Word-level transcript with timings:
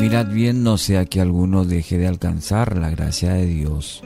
Mirad 0.00 0.28
bien, 0.28 0.62
no 0.62 0.78
sea 0.78 1.06
que 1.06 1.20
alguno 1.20 1.64
deje 1.64 1.98
de 1.98 2.06
alcanzar 2.06 2.78
la 2.78 2.88
gracia 2.88 3.32
de 3.32 3.46
Dios, 3.46 4.04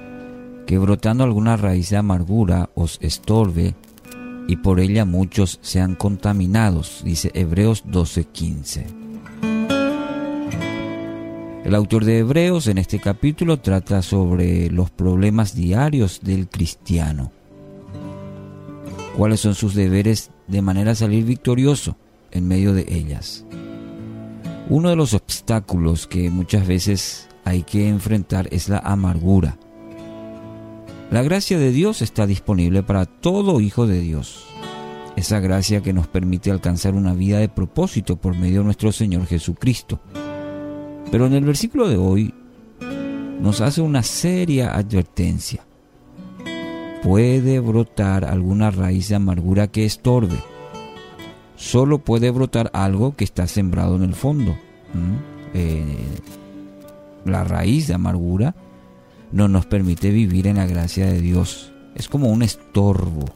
que 0.67 0.79
brotando 0.79 1.23
alguna 1.23 1.59
raíz 1.59 1.91
de 1.91 1.99
amargura 1.99 2.71
os 2.75 2.99
estorbe 3.03 3.75
y 4.49 4.57
por 4.57 4.81
ella 4.81 5.05
muchos 5.05 5.59
sean 5.61 5.95
contaminados, 5.95 7.03
dice 7.05 7.31
Hebreos 7.35 7.85
12:15. 7.87 8.87
El 11.65 11.75
autor 11.75 12.07
de 12.07 12.19
Hebreos 12.19 12.69
en 12.69 12.79
este 12.79 12.99
capítulo 12.99 13.61
trata 13.61 14.01
sobre 14.01 14.71
los 14.71 14.91
problemas 14.91 15.55
diarios 15.55 16.21
del 16.23 16.49
cristiano. 16.49 17.33
¿Cuáles 19.17 19.41
son 19.41 19.55
sus 19.55 19.75
deberes 19.75 20.31
de 20.49 20.63
manera 20.63 20.93
a 20.93 20.95
salir 20.95 21.25
victorioso 21.27 21.97
en 22.31 22.49
medio 22.49 22.73
de 22.73 22.87
ellas? 22.89 23.45
Uno 24.73 24.89
de 24.89 24.97
los 24.97 25.13
obstáculos 25.13 26.07
que 26.07 26.31
muchas 26.31 26.67
veces 26.67 27.29
hay 27.45 27.63
que 27.63 27.91
enfrentar 27.91 28.49
es 28.53 28.71
la 28.71 28.79
amargura. 28.79 29.59
La 31.11 31.23
gracia 31.23 31.59
de 31.59 31.73
Dios 31.73 32.01
está 32.01 32.27
disponible 32.27 32.83
para 32.83 33.05
todo 33.05 33.61
hijo 33.61 33.87
de 33.87 34.01
Dios. 34.01 34.47
Esa 35.15 35.41
gracia 35.41 35.83
que 35.83 35.93
nos 35.93 36.07
permite 36.07 36.51
alcanzar 36.51 36.95
una 36.95 37.13
vida 37.13 37.39
de 37.39 37.51
propósito 37.51 38.17
por 38.17 38.35
medio 38.35 38.61
de 38.61 38.65
nuestro 38.65 38.93
Señor 38.93 39.27
Jesucristo. 39.27 40.01
Pero 41.11 41.27
en 41.27 41.35
el 41.35 41.45
versículo 41.45 41.87
de 41.87 41.99
hoy 41.99 42.33
nos 43.43 43.61
hace 43.61 43.83
una 43.83 44.03
seria 44.03 44.75
advertencia. 44.75 45.67
Puede 47.03 47.61
brotar 47.61 48.25
alguna 48.25 48.71
raíz 48.71 49.11
de 49.11 49.17
amargura 49.17 49.67
que 49.67 49.85
estorbe 49.85 50.39
solo 51.63 51.99
puede 51.99 52.31
brotar 52.31 52.71
algo 52.75 53.15
que 53.15 53.23
está 53.23 53.47
sembrado 53.47 53.95
en 53.95 54.03
el 54.03 54.15
fondo. 54.15 54.57
Eh, 55.55 55.97
la 57.25 57.45
raíz 57.45 57.87
de 57.87 57.95
amargura 57.95 58.57
no 59.31 59.47
nos 59.47 59.65
permite 59.67 60.11
vivir 60.11 60.49
en 60.49 60.57
la 60.57 60.67
gracia 60.67 61.07
de 61.07 61.21
Dios. 61.21 61.73
Es 61.95 62.09
como 62.09 62.31
un 62.31 62.43
estorbo. 62.43 63.27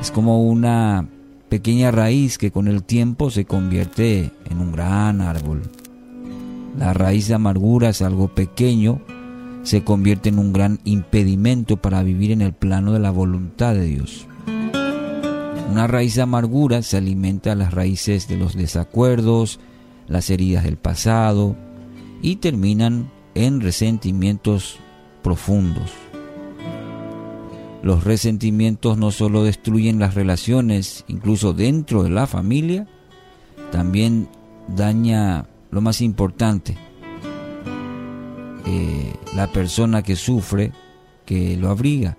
Es 0.00 0.10
como 0.10 0.42
una 0.42 1.06
pequeña 1.48 1.92
raíz 1.92 2.38
que 2.38 2.50
con 2.50 2.66
el 2.66 2.82
tiempo 2.82 3.30
se 3.30 3.44
convierte 3.44 4.32
en 4.50 4.58
un 4.58 4.72
gran 4.72 5.20
árbol. 5.20 5.62
La 6.76 6.92
raíz 6.92 7.28
de 7.28 7.34
amargura 7.34 7.90
es 7.90 8.02
algo 8.02 8.34
pequeño, 8.34 9.00
se 9.62 9.84
convierte 9.84 10.30
en 10.30 10.40
un 10.40 10.52
gran 10.52 10.80
impedimento 10.82 11.76
para 11.76 12.02
vivir 12.02 12.32
en 12.32 12.40
el 12.40 12.52
plano 12.52 12.92
de 12.92 12.98
la 12.98 13.12
voluntad 13.12 13.74
de 13.74 13.84
Dios. 13.84 14.26
Una 15.72 15.86
raíz 15.86 16.16
de 16.16 16.20
amargura 16.20 16.82
se 16.82 16.98
alimenta 16.98 17.54
las 17.54 17.72
raíces 17.72 18.28
de 18.28 18.36
los 18.36 18.54
desacuerdos, 18.54 19.58
las 20.06 20.28
heridas 20.28 20.64
del 20.64 20.76
pasado 20.76 21.56
y 22.20 22.36
terminan 22.36 23.10
en 23.34 23.62
resentimientos 23.62 24.76
profundos. 25.22 25.90
Los 27.82 28.04
resentimientos 28.04 28.98
no 28.98 29.12
solo 29.12 29.44
destruyen 29.44 29.98
las 29.98 30.14
relaciones, 30.14 31.06
incluso 31.08 31.54
dentro 31.54 32.02
de 32.02 32.10
la 32.10 32.26
familia, 32.26 32.86
también 33.70 34.28
daña 34.68 35.46
lo 35.70 35.80
más 35.80 36.02
importante, 36.02 36.76
eh, 38.66 39.14
la 39.34 39.50
persona 39.50 40.02
que 40.02 40.16
sufre, 40.16 40.70
que 41.24 41.56
lo 41.56 41.70
abriga. 41.70 42.18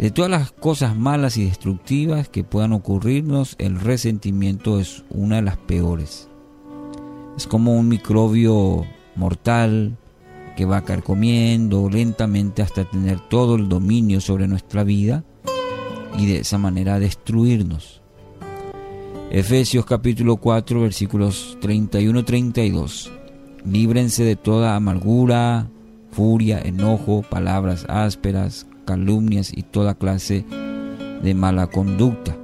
De 0.00 0.10
todas 0.10 0.30
las 0.30 0.50
cosas 0.50 0.96
malas 0.96 1.36
y 1.36 1.44
destructivas 1.44 2.30
que 2.30 2.42
puedan 2.42 2.72
ocurrirnos, 2.72 3.54
el 3.58 3.78
resentimiento 3.78 4.80
es 4.80 5.04
una 5.10 5.36
de 5.36 5.42
las 5.42 5.58
peores. 5.58 6.30
Es 7.36 7.46
como 7.46 7.74
un 7.74 7.88
microbio 7.88 8.86
mortal 9.14 9.98
que 10.56 10.64
va 10.64 10.86
carcomiendo 10.86 11.90
lentamente 11.90 12.62
hasta 12.62 12.88
tener 12.88 13.20
todo 13.28 13.56
el 13.56 13.68
dominio 13.68 14.22
sobre 14.22 14.48
nuestra 14.48 14.84
vida 14.84 15.22
y 16.16 16.24
de 16.24 16.38
esa 16.38 16.56
manera 16.56 16.98
destruirnos. 16.98 18.00
Efesios 19.30 19.84
capítulo 19.84 20.38
4 20.38 20.80
versículos 20.80 21.58
31-32. 21.60 23.10
Líbrense 23.66 24.24
de 24.24 24.36
toda 24.36 24.76
amargura, 24.76 25.68
furia, 26.10 26.58
enojo, 26.58 27.20
palabras 27.20 27.84
ásperas, 27.86 28.66
calumnias 28.90 29.52
y 29.56 29.62
toda 29.62 29.94
clase 29.94 30.44
de 31.22 31.32
mala 31.32 31.68
conducta. 31.68 32.36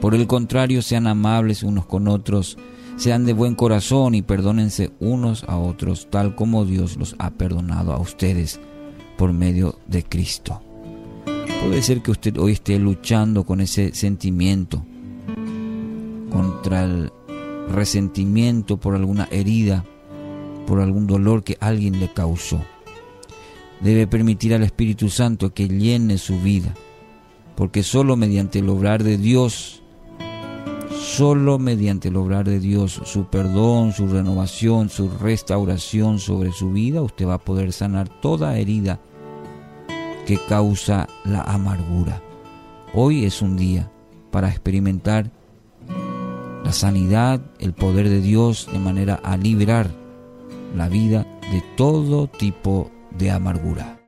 Por 0.00 0.14
el 0.14 0.26
contrario, 0.26 0.80
sean 0.80 1.06
amables 1.06 1.62
unos 1.62 1.84
con 1.84 2.08
otros, 2.08 2.56
sean 2.96 3.26
de 3.26 3.34
buen 3.34 3.54
corazón 3.54 4.14
y 4.14 4.22
perdónense 4.22 4.92
unos 5.00 5.44
a 5.44 5.58
otros, 5.58 6.08
tal 6.08 6.34
como 6.34 6.64
Dios 6.64 6.96
los 6.96 7.14
ha 7.18 7.28
perdonado 7.28 7.92
a 7.92 7.98
ustedes 7.98 8.58
por 9.18 9.34
medio 9.34 9.78
de 9.86 10.02
Cristo. 10.02 10.62
Puede 11.26 11.82
ser 11.82 12.00
que 12.00 12.12
usted 12.12 12.38
hoy 12.38 12.52
esté 12.52 12.78
luchando 12.78 13.44
con 13.44 13.60
ese 13.60 13.92
sentimiento, 13.92 14.82
contra 16.30 16.84
el 16.84 17.12
resentimiento 17.68 18.78
por 18.78 18.94
alguna 18.94 19.28
herida, 19.30 19.84
por 20.66 20.80
algún 20.80 21.06
dolor 21.06 21.44
que 21.44 21.58
alguien 21.60 22.00
le 22.00 22.10
causó 22.10 22.62
debe 23.84 24.06
permitir 24.06 24.54
al 24.54 24.62
Espíritu 24.62 25.10
Santo 25.10 25.52
que 25.52 25.68
llene 25.68 26.16
su 26.16 26.40
vida, 26.40 26.72
porque 27.54 27.82
solo 27.82 28.16
mediante 28.16 28.60
el 28.60 28.68
obrar 28.70 29.04
de 29.04 29.18
Dios, 29.18 29.82
solo 30.90 31.58
mediante 31.58 32.08
el 32.08 32.16
obrar 32.16 32.46
de 32.46 32.60
Dios, 32.60 32.98
su 33.04 33.26
perdón, 33.26 33.92
su 33.92 34.08
renovación, 34.08 34.88
su 34.88 35.10
restauración 35.10 36.18
sobre 36.18 36.50
su 36.50 36.72
vida, 36.72 37.02
usted 37.02 37.26
va 37.26 37.34
a 37.34 37.44
poder 37.44 37.74
sanar 37.74 38.08
toda 38.08 38.56
herida 38.56 39.00
que 40.26 40.38
causa 40.48 41.06
la 41.26 41.42
amargura. 41.42 42.22
Hoy 42.94 43.26
es 43.26 43.42
un 43.42 43.58
día 43.58 43.92
para 44.30 44.48
experimentar 44.48 45.30
la 46.64 46.72
sanidad, 46.72 47.42
el 47.58 47.74
poder 47.74 48.08
de 48.08 48.22
Dios 48.22 48.66
de 48.72 48.78
manera 48.78 49.16
a 49.16 49.36
liberar 49.36 49.90
la 50.74 50.88
vida 50.88 51.26
de 51.52 51.62
todo 51.76 52.28
tipo 52.28 52.90
de 53.18 53.30
amargura. 53.30 54.03